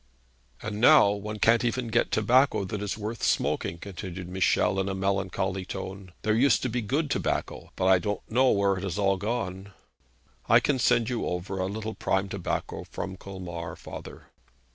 'And 0.63 0.81
now 0.81 1.11
one 1.11 1.37
can't 1.37 1.63
even 1.63 1.89
get 1.89 2.09
tobacco 2.09 2.65
that 2.65 2.81
is 2.81 2.97
worth 2.97 3.21
smoking,' 3.21 3.77
continued 3.77 4.27
Michel, 4.29 4.79
in 4.79 4.89
a 4.89 4.95
melancholy 4.95 5.63
tone. 5.63 6.11
'There 6.23 6.33
used 6.33 6.63
to 6.63 6.69
be 6.69 6.81
good 6.81 7.07
tobacco, 7.11 7.71
but 7.75 7.85
I 7.85 7.99
don't 7.99 8.21
know 8.27 8.49
where 8.49 8.77
it 8.77 8.83
has 8.83 8.97
all 8.97 9.17
gone.' 9.17 9.73
'I 10.49 10.59
can 10.61 10.79
send 10.79 11.07
you 11.11 11.27
over 11.27 11.59
a 11.59 11.67
little 11.67 11.93
prime 11.93 12.29
tobacco 12.29 12.83
from 12.89 13.15
Colmar, 13.15 13.75
father.' 13.75 14.29